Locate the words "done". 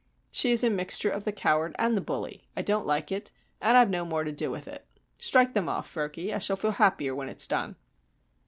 7.45-7.75